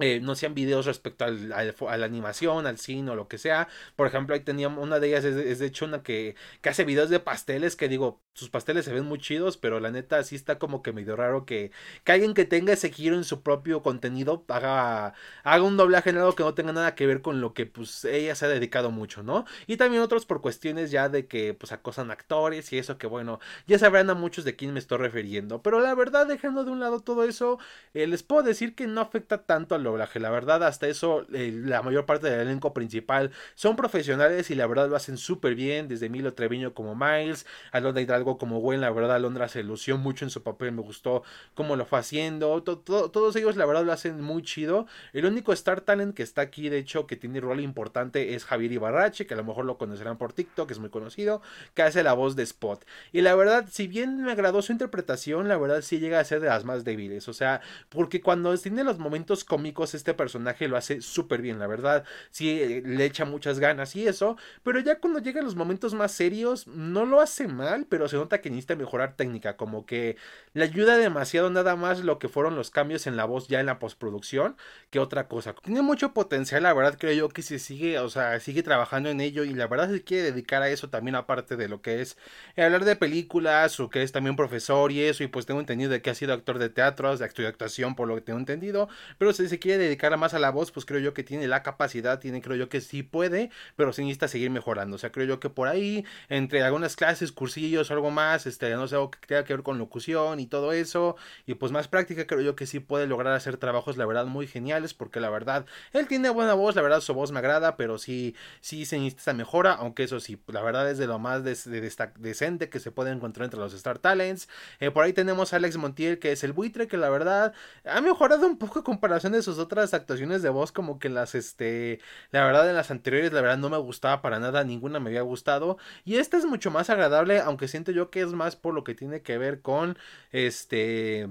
[0.00, 3.68] Eh, no sean videos respecto al, a la animación, al cine o lo que sea.
[3.94, 7.10] Por ejemplo, ahí teníamos una de ellas, es, de hecho una que, que, hace videos
[7.10, 10.58] de pasteles, que digo, sus pasteles se ven muy chidos, pero la neta sí está
[10.58, 11.70] como que medio raro que,
[12.02, 16.18] que alguien que tenga ese giro en su propio contenido haga, haga un doblaje en
[16.18, 18.90] algo que no tenga nada que ver con lo que pues ella se ha dedicado
[18.90, 19.44] mucho, ¿no?
[19.68, 23.38] Y también otros por cuestiones ya de que pues acosan actores y eso que bueno,
[23.68, 25.62] ya sabrán a muchos de quién me estoy refiriendo.
[25.62, 27.60] Pero la verdad, dejando de un lado todo eso,
[27.94, 30.20] eh, les puedo decir que no afecta tanto al doblaje.
[30.20, 34.66] La verdad, hasta eso, eh, la mayor parte del elenco principal son profesionales y la
[34.66, 35.88] verdad lo hacen súper bien.
[35.88, 38.80] Desde Milo Treviño como Miles, Alondra Hidalgo como Gwen.
[38.80, 40.72] La verdad, Alondra se lució mucho en su papel.
[40.72, 41.22] Me gustó
[41.54, 42.62] cómo lo fue haciendo.
[42.62, 44.86] todos ellos, la verdad, lo hacen muy chido.
[45.12, 48.72] El único Star Talent que está aquí, de hecho, que tiene rol importante es Javier
[48.72, 51.42] Ibarrache, que a lo mejor lo conocerán por TikTok, es muy conocido,
[51.74, 52.84] que hace la voz de Spot.
[53.12, 56.40] Y la verdad, si bien me agradó su interpretación, la verdad sí llega a ser
[56.40, 57.28] de las más débiles.
[57.28, 61.66] O sea, porque cuando tiene los momentos cómicos, este personaje lo hace súper bien, la
[61.66, 62.04] verdad.
[62.30, 64.36] Sí, eh, le echa muchas ganas y eso.
[64.62, 68.40] Pero ya cuando llegan los momentos más serios, no lo hace mal, pero se nota
[68.40, 69.56] que necesita mejorar técnica.
[69.56, 70.16] Como que
[70.52, 73.66] le ayuda demasiado nada más lo que fueron los cambios en la voz ya en
[73.66, 74.56] la postproducción
[74.90, 75.54] que otra cosa.
[75.54, 79.20] Tiene mucho potencial, la verdad creo yo que se sigue, o sea, sigue trabajando en
[79.20, 82.16] ello y la verdad se quiere dedicar a eso también aparte de lo que es
[82.56, 86.02] hablar de películas o que es también profesor y eso y pues tengo entendido de
[86.02, 89.48] que ha sido actor de teatro, de actuación por lo que tengo entendido, pero si
[89.48, 92.42] se quiere dedicar más a la voz, pues creo yo que tiene la capacidad, tiene
[92.42, 95.48] creo yo que sí puede, pero sí necesita seguir mejorando, o sea, creo yo que
[95.48, 99.54] por ahí entre algunas clases, cursillos algo más, este, no sé, algo que tenga que
[99.54, 103.06] ver con locución y todo eso y pues más práctica, creo yo que sí puede
[103.06, 106.82] lograr hacer trabajos la verdad muy geniales porque la verdad él tiene buena voz, la
[106.82, 110.60] verdad su voz me agrada, pero sí sí se necesita mejora, aunque eso sí, la
[110.60, 114.46] verdad es de lo más decente que se puede encontrar entre los Star Talents.
[114.80, 118.00] Eh, por ahí tenemos a Alex Montiel, que es el buitre, que la verdad ha
[118.02, 122.00] mejorado un poco en comparación de sus otras actuaciones de voz, como que las, este,
[122.30, 125.22] la verdad en las anteriores, la verdad no me gustaba para nada, ninguna me había
[125.22, 125.78] gustado.
[126.04, 128.94] Y esta es mucho más agradable, aunque siento yo que es más por lo que
[128.94, 129.98] tiene que ver con,
[130.32, 131.28] este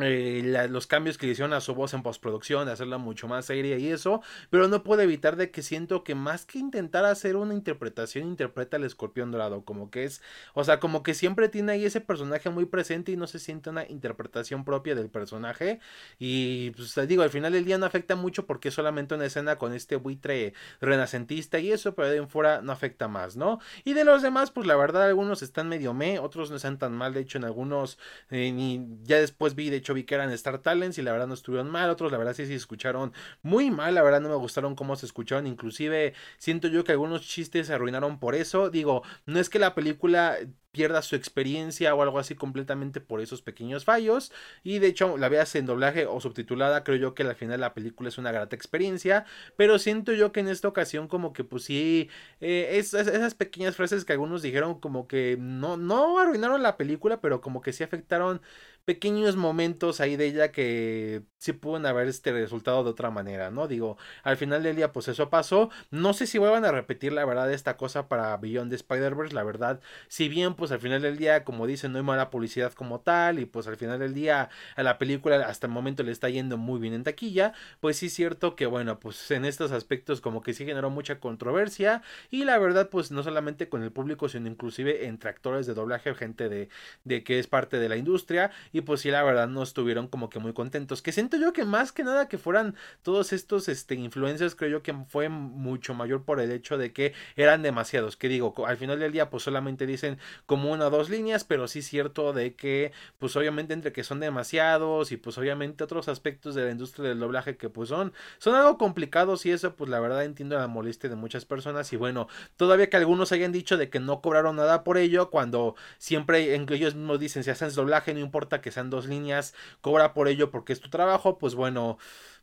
[0.00, 3.78] eh, los cambios que le hicieron a su voz en postproducción, hacerla mucho más seria
[3.78, 7.54] y eso, pero no puedo evitar de que siento que más que intentar hacer una
[7.54, 10.22] interpretación, interpreta al escorpión dorado, como que es,
[10.54, 13.70] o sea, como que siempre tiene ahí ese personaje muy presente y no se siente
[13.70, 15.80] una interpretación propia del personaje
[16.18, 19.26] y pues te digo, al final del día no afecta mucho porque es solamente una
[19.26, 23.60] escena con este buitre renacentista y eso, pero de en fuera no afecta más, ¿no?
[23.84, 26.92] Y de los demás, pues la verdad algunos están medio me, otros no están tan
[26.92, 27.98] mal, de hecho en algunos,
[28.30, 31.26] eh, ni ya después vi, de hecho vi que eran Star Talents y la verdad
[31.26, 34.36] no estuvieron mal, otros la verdad sí se escucharon muy mal, la verdad no me
[34.36, 39.02] gustaron cómo se escucharon, inclusive siento yo que algunos chistes se arruinaron por eso, digo,
[39.26, 40.38] no es que la película
[40.78, 44.32] pierda su experiencia o algo así completamente por esos pequeños fallos.
[44.62, 47.74] Y de hecho, la veas en doblaje o subtitulada, creo yo que al final la
[47.74, 49.24] película es una grata experiencia.
[49.56, 54.04] Pero siento yo que en esta ocasión, como que pues sí, eh, esas pequeñas frases
[54.04, 58.40] que algunos dijeron, como que no, no arruinaron la película, pero como que sí afectaron
[58.88, 63.68] pequeños momentos ahí de ella que sí pueden haber este resultado de otra manera, ¿no?
[63.68, 65.70] Digo, al final del día, pues eso pasó.
[65.90, 69.44] No sé si vuelvan a repetir la verdad esta cosa para Beyond the Spider-Verse, la
[69.44, 73.00] verdad, si bien pues al final del día, como dicen, no hay mala publicidad como
[73.00, 76.28] tal y pues al final del día a la película hasta el momento le está
[76.28, 80.20] yendo muy bien en taquilla, pues sí es cierto que bueno, pues en estos aspectos
[80.20, 84.28] como que sí generó mucha controversia y la verdad pues no solamente con el público
[84.28, 86.68] sino inclusive entre actores de doblaje, gente de,
[87.04, 90.30] de que es parte de la industria y pues sí la verdad no estuvieron como
[90.30, 93.94] que muy contentos, que siento yo que más que nada que fueran todos estos este
[93.94, 98.28] influencers creo yo que fue mucho mayor por el hecho de que eran demasiados, que
[98.28, 101.82] digo, al final del día pues solamente dicen como una o dos líneas, pero sí
[101.82, 106.64] cierto de que, pues obviamente entre que son demasiados y pues obviamente otros aspectos de
[106.64, 110.24] la industria del doblaje que pues son, son algo complicados y eso pues la verdad
[110.24, 114.00] entiendo la molestia de muchas personas y bueno, todavía que algunos hayan dicho de que
[114.00, 118.62] no cobraron nada por ello, cuando siempre ellos mismos dicen si hacen doblaje no importa
[118.62, 121.98] que sean dos líneas, cobra por ello porque es tu trabajo, pues bueno,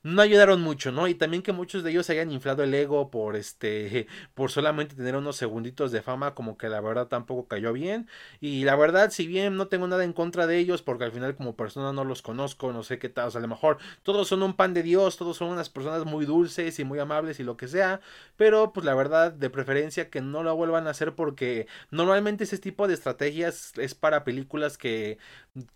[0.06, 1.08] no ayudaron mucho, ¿no?
[1.08, 5.16] Y también que muchos de ellos hayan inflado el ego por este, por solamente tener
[5.16, 8.08] unos segunditos de fama, como que la verdad tampoco cayó bien.
[8.40, 11.36] Y la verdad, si bien no tengo nada en contra de ellos, porque al final
[11.36, 14.28] como persona no los conozco, no sé qué tal, o sea, a lo mejor todos
[14.28, 17.44] son un pan de Dios, todos son unas personas muy dulces y muy amables y
[17.44, 18.00] lo que sea,
[18.38, 22.60] pero pues la verdad, de preferencia que no lo vuelvan a hacer porque normalmente ese
[22.60, 25.18] tipo de estrategias es para películas que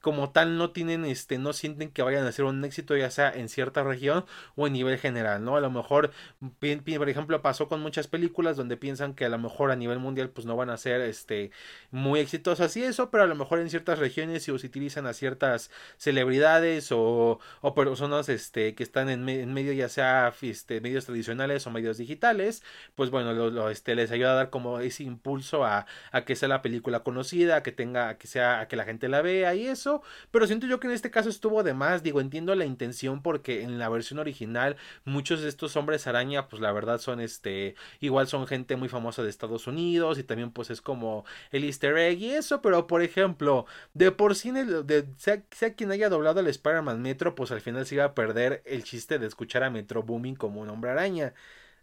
[0.02, 3.32] como tal no tienen, este, no sienten que vayan a ser un éxito, ya sea
[3.32, 4.19] en cierta región
[4.56, 5.56] o en nivel general, ¿no?
[5.56, 6.12] A lo mejor,
[6.60, 10.30] por ejemplo, pasó con muchas películas donde piensan que a lo mejor a nivel mundial
[10.30, 11.52] pues no van a ser este
[11.92, 15.72] muy exitosas y eso, pero a lo mejor en ciertas regiones si utilizan a ciertas
[15.98, 21.66] celebridades o, o personas este que están en, en medio ya sea este, medios tradicionales
[21.68, 22.64] o medios digitales,
[22.96, 26.50] pues bueno, lo, este, les ayuda a dar como ese impulso a, a que sea
[26.50, 29.56] la película conocida, a que tenga, a que sea, a que la gente la vea
[29.56, 30.02] y eso,
[30.32, 33.64] pero siento yo que en este caso estuvo de más, digo, entiendo la intención porque
[33.64, 38.28] en la versión original muchos de estos hombres araña, pues la verdad son este, igual
[38.28, 42.20] son gente muy famosa de Estados Unidos y también pues es como el easter egg
[42.20, 46.48] y eso, pero por ejemplo, de por sí, de, sea, sea quien haya doblado el
[46.48, 50.04] Spider-Man Metro, pues al final se iba a perder el chiste de escuchar a Metro
[50.04, 51.34] Booming como un hombre araña.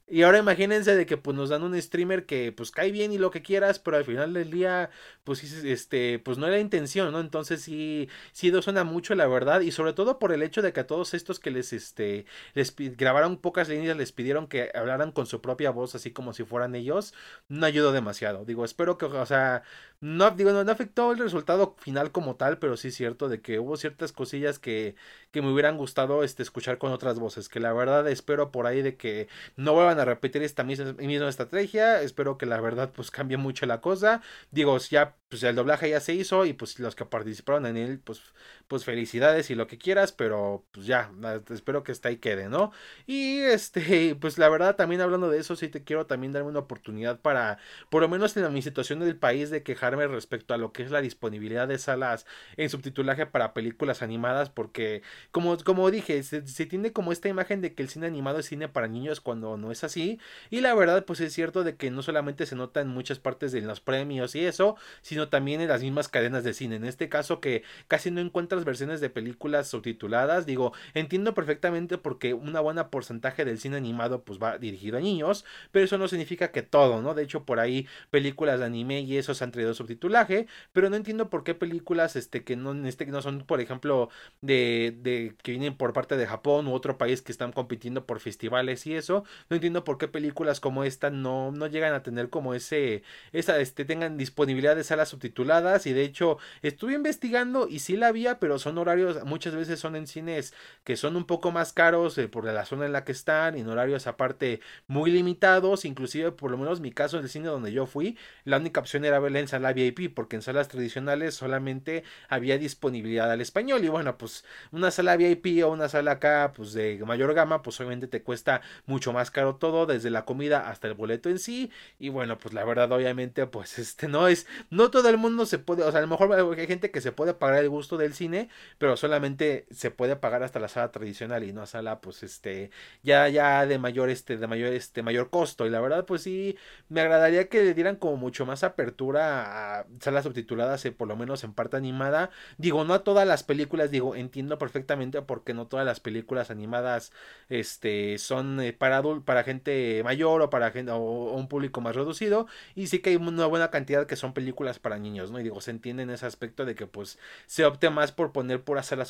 [0.09, 3.19] Y ahora imagínense de que pues nos dan un streamer que pues cae bien y
[3.19, 4.89] lo que quieras, pero al final del día
[5.25, 7.19] pues este pues no era intención, ¿no?
[7.19, 10.79] Entonces sí sí suena mucho la verdad y sobre todo por el hecho de que
[10.81, 15.27] a todos estos que les este les grabaron pocas líneas les pidieron que hablaran con
[15.27, 17.13] su propia voz así como si fueran ellos,
[17.49, 18.45] no ayudó demasiado.
[18.45, 19.63] Digo, espero que o sea,
[20.01, 23.59] no, digo, no, afectó el resultado final como tal, pero sí es cierto de que
[23.59, 24.95] hubo ciertas cosillas que,
[25.31, 27.49] que me hubieran gustado este, escuchar con otras voces.
[27.49, 31.29] Que la verdad espero por ahí de que no vuelvan a repetir esta misma, misma
[31.29, 32.03] estrategia.
[32.03, 34.23] Espero que la verdad pues cambie mucho la cosa.
[34.51, 37.99] Digo, ya pues el doblaje ya se hizo y pues los que participaron en él,
[37.99, 38.23] pues,
[38.69, 41.11] pues felicidades y lo que quieras, pero pues ya,
[41.51, 42.73] espero que está ahí quede, ¿no?
[43.07, 46.61] Y este, pues la verdad también hablando de eso, sí te quiero también darme una
[46.61, 47.59] oportunidad para,
[47.91, 50.91] por lo menos en mi situación del país, de quejarme respecto a lo que es
[50.91, 52.25] la disponibilidad de salas
[52.57, 57.61] en subtitulaje para películas animadas, porque como, como dije, se, se tiene como esta imagen
[57.61, 60.19] de que el cine animado es cine para niños cuando no es así,
[60.51, 63.53] y la verdad pues es cierto de que no solamente se nota en muchas partes
[63.53, 66.77] de los premios y eso, sino también en las mismas cadenas de cine.
[66.77, 70.47] En este caso que casi no encuentras versiones de películas subtituladas.
[70.47, 75.45] Digo, entiendo perfectamente porque una buena porcentaje del cine animado pues va dirigido a niños,
[75.71, 77.15] pero eso no significa que todo, ¿no?
[77.15, 80.97] De hecho, por ahí películas de anime y eso se han traído subtitulaje, pero no
[80.97, 84.09] entiendo por qué películas este que no este no son, por ejemplo,
[84.41, 88.21] de, de que vienen por parte de Japón u otro país que están compitiendo por
[88.21, 92.31] festivales y eso, no entiendo por qué películas como esta no no llegan a tener
[92.31, 97.81] como ese esa este tengan disponibilidad de salas subtituladas y de hecho estuve investigando y
[97.81, 101.53] sí la había, pero son horarios, muchas veces son en cines que son un poco
[101.53, 105.85] más caros eh, por la zona en la que están, en horarios aparte muy limitados,
[105.85, 109.05] inclusive por lo menos mi caso en el cine donde yo fui, la única opción
[109.05, 113.89] era verla en sala VIP, porque en salas tradicionales solamente había disponibilidad al español y
[113.89, 118.07] bueno, pues una sala VIP o una sala acá pues de mayor gama, pues obviamente
[118.09, 122.09] te cuesta mucho más caro todo, desde la comida hasta el boleto en sí y
[122.09, 125.83] bueno, pues la verdad obviamente pues este no es no todo el mundo se puede,
[125.85, 128.49] o sea, a lo mejor hay gente que se puede pagar el gusto del cine,
[128.79, 132.71] pero solamente se puede pagar hasta la sala tradicional y no a sala, pues, este,
[133.03, 135.67] ya, ya de mayor, este, de mayor, este, mayor costo.
[135.67, 136.57] Y la verdad, pues sí,
[136.89, 141.17] me agradaría que le dieran como mucho más apertura a salas subtituladas, eh, por lo
[141.17, 142.31] menos en parte animada.
[142.59, 147.13] Digo, no a todas las películas, digo, entiendo perfectamente porque no todas las películas animadas,
[147.49, 149.56] este, son eh, para para gente
[150.05, 152.47] mayor o para gente, o un público más reducido.
[152.75, 155.41] Y sí que hay una buena cantidad que son películas para niños, ¿no?
[155.41, 158.63] Y digo, se entiende en ese aspecto de que pues se opte más por poner
[158.63, 159.07] pura sala,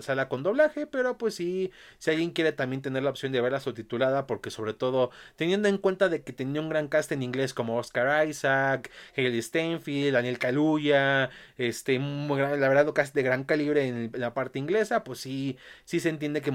[0.00, 3.60] sala con doblaje, pero pues sí, si alguien quiere también tener la opción de verla
[3.60, 7.54] subtitulada, porque sobre todo teniendo en cuenta de que tenía un gran cast en inglés
[7.54, 14.10] como Oscar Isaac, Haley Steinfeld, Daniel Kaluuya, este, la verdad, cast de gran calibre en
[14.14, 16.50] la parte inglesa, pues sí, sí se entiende que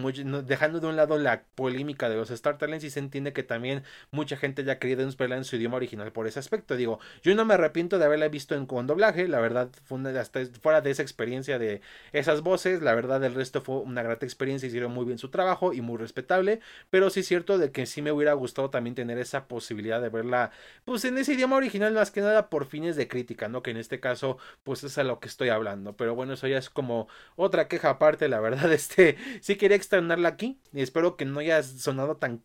[0.45, 3.83] dejando de un lado la polémica de los Star Talents, sí se entiende que también
[4.11, 6.75] mucha gente ya querido verla en su idioma original por ese aspecto.
[6.75, 10.45] Digo, yo no me arrepiento de haberla visto en con doblaje, la verdad, fue hasta
[10.61, 14.67] fuera de esa experiencia de esas voces, la verdad, el resto fue una grata experiencia,
[14.67, 18.01] hicieron muy bien su trabajo y muy respetable, pero sí es cierto de que sí
[18.01, 20.51] me hubiera gustado también tener esa posibilidad de verla,
[20.83, 23.63] pues en ese idioma original, más que nada por fines de crítica, ¿no?
[23.63, 26.57] Que en este caso, pues es a lo que estoy hablando, pero bueno, eso ya
[26.57, 31.25] es como otra queja aparte, la verdad, este, sí quería externarla aquí, y espero que
[31.25, 32.37] no haya sonado tan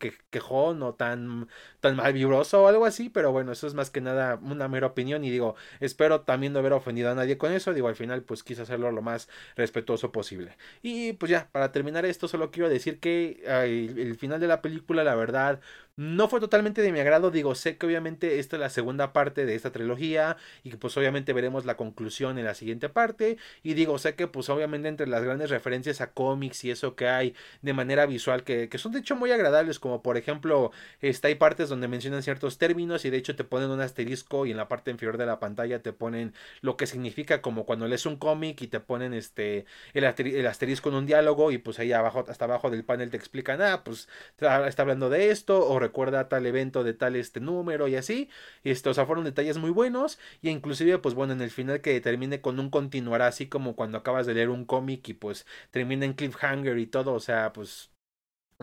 [0.51, 1.47] quejón o tan,
[1.79, 4.87] tan mal vibroso o algo así, pero bueno, eso es más que nada una mera
[4.87, 7.73] opinión y digo, Espero también no haber ofendido a nadie con eso.
[7.73, 10.57] Digo, al final, pues quise hacerlo lo más respetuoso posible.
[10.81, 15.03] Y pues ya, para terminar esto, solo quiero decir que el final de la película,
[15.03, 15.59] la verdad,
[16.01, 19.45] No fue totalmente de mi agrado, digo, sé que obviamente esta es la segunda parte
[19.45, 23.75] de esta trilogía y que pues obviamente veremos la conclusión en la siguiente parte y
[23.75, 27.35] digo, sé que pues obviamente entre las grandes referencias a cómics y eso que hay
[27.61, 31.35] de manera visual que, que son de hecho muy agradables, como por ejemplo, está hay
[31.35, 34.67] partes donde mencionan ciertos términos y de hecho te ponen un asterisco y en la
[34.67, 38.59] parte inferior de la pantalla te ponen lo que significa como cuando lees un cómic
[38.63, 40.05] y te ponen este el,
[40.47, 43.83] asterisco en un diálogo y pues ahí abajo hasta abajo del panel te explican, ah,
[43.83, 44.09] pues
[44.39, 48.29] está hablando de esto o recuerda tal evento de tal este número y así.
[48.63, 51.99] Esto, o sea, fueron detalles muy buenos y inclusive pues bueno, en el final que
[52.01, 56.05] termine con un continuará así como cuando acabas de leer un cómic y pues termina
[56.05, 57.91] en cliffhanger y todo, o sea, pues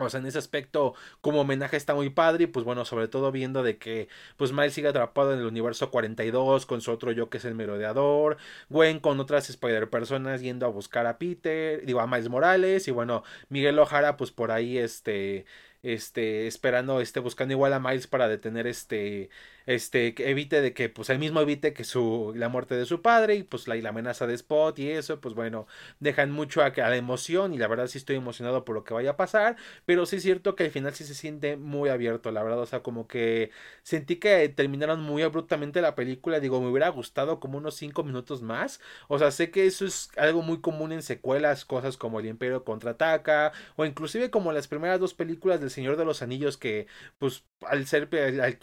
[0.01, 2.45] o sea, en ese aspecto, como homenaje está muy padre.
[2.45, 5.91] Y pues bueno, sobre todo viendo de que pues Miles sigue atrapado en el universo
[5.91, 8.37] 42 con su otro yo que es el merodeador.
[8.69, 12.87] Gwen con otras Spider personas yendo a buscar a Peter, digo a Miles Morales.
[12.87, 15.45] Y bueno, Miguel Ojara pues por ahí este
[15.83, 19.29] este esperando este buscando igual a Miles para detener este
[19.69, 23.03] este, que evite de que, pues él mismo evite que su, la muerte de su
[23.03, 25.67] padre y pues la, la amenaza de Spot y eso, pues bueno,
[25.99, 28.95] dejan mucho a, a, la emoción y la verdad sí estoy emocionado por lo que
[28.95, 32.31] vaya a pasar, pero sí es cierto que al final sí se siente muy abierto,
[32.31, 33.51] la verdad, o sea, como que
[33.83, 38.41] sentí que terminaron muy abruptamente la película, digo, me hubiera gustado como unos 5 minutos
[38.41, 42.25] más, o sea, sé que eso es algo muy común en secuelas, cosas como El
[42.25, 46.87] Imperio contraataca, o inclusive como las primeras dos películas del Señor de los Anillos que,
[47.19, 48.09] pues, al ser,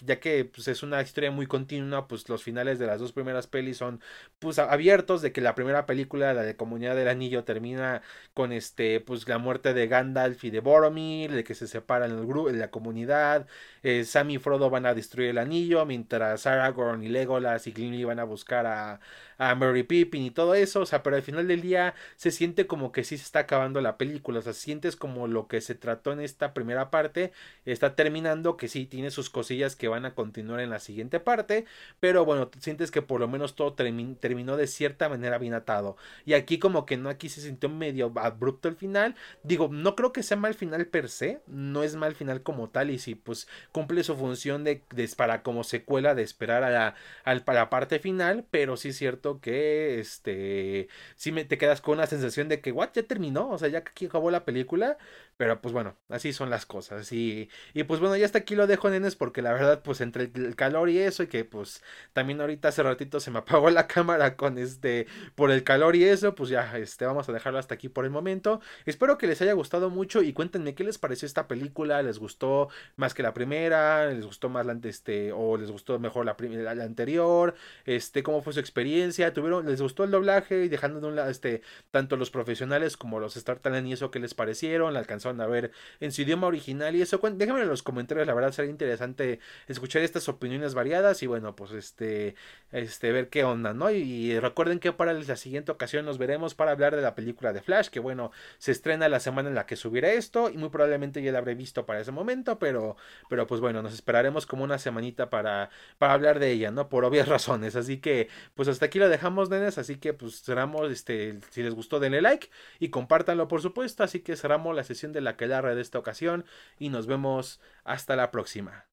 [0.04, 3.46] ya que pues, es una historia muy continua, pues los finales de las dos primeras
[3.46, 4.00] pelis son
[4.38, 8.02] pues abiertos de que la primera película, la de Comunidad del Anillo, termina
[8.34, 12.26] con este pues la muerte de Gandalf y de Boromir, de que se separan el
[12.26, 13.46] grupo, la comunidad,
[13.82, 18.04] eh, Sam y Frodo van a destruir el anillo, mientras Aragorn y Legolas y Gimli
[18.04, 19.00] van a buscar a,
[19.38, 22.66] a Mary Pippin y todo eso, o sea, pero al final del día se siente
[22.66, 25.74] como que sí se está acabando la película, o sea, sientes como lo que se
[25.74, 27.32] trató en esta primera parte
[27.64, 31.66] está terminando, que sí tiene sus cosillas que van a continuar en la siguiente parte,
[32.00, 35.96] pero bueno, sientes que por lo menos todo terminó de cierta manera bien atado.
[36.24, 39.14] Y aquí como que no, aquí se sintió medio abrupto el final.
[39.42, 42.90] Digo, no creo que sea mal final per se, no es mal final como tal
[42.90, 44.82] y si pues cumple su función de,
[45.16, 49.25] para como secuela de esperar a la, a la parte final, pero sí es cierto
[49.40, 53.58] que este, si me, te quedas con una sensación de que, what, ya terminó, o
[53.58, 54.96] sea, ya aquí acabó la película,
[55.36, 57.12] pero pues bueno, así son las cosas.
[57.12, 60.30] Y, y pues bueno, ya hasta aquí lo dejo, nenes, porque la verdad, pues entre
[60.34, 63.86] el calor y eso, y que pues también ahorita hace ratito se me apagó la
[63.88, 67.74] cámara con este, por el calor y eso, pues ya, este, vamos a dejarlo hasta
[67.74, 68.60] aquí por el momento.
[68.86, 72.68] Espero que les haya gustado mucho y cuéntenme qué les pareció esta película, les gustó
[72.96, 76.36] más que la primera, les gustó más la, este, o les gustó mejor la
[76.84, 77.54] anterior,
[77.84, 81.30] este, cómo fue su experiencia, tuvieron, les gustó el doblaje y dejando de un lado,
[81.30, 85.30] este, tanto los profesionales como los Star Talent y eso que les parecieron, la alcanzó
[85.30, 88.70] a ver en su idioma original y eso, déjenme en los comentarios, la verdad sería
[88.70, 92.34] interesante escuchar estas opiniones variadas y bueno, pues este,
[92.72, 93.90] este, ver qué onda, ¿no?
[93.90, 97.62] Y, recuerden que para la siguiente ocasión nos veremos para hablar de la película de
[97.62, 101.22] Flash, que bueno, se estrena la semana en la que subiré esto y muy probablemente
[101.22, 102.96] ya la habré visto para ese momento, pero,
[103.28, 106.88] pero pues bueno, nos esperaremos como una semanita para, para hablar de ella, ¿no?
[106.88, 110.90] Por obvias razones, así que pues hasta aquí lo dejamos, nenes, así que pues cerramos,
[110.90, 115.12] este, si les gustó denle like y compártanlo por supuesto, así que cerramos la sesión
[115.12, 116.44] de la que de esta ocasión
[116.78, 118.84] y nos vemos hasta la próxima.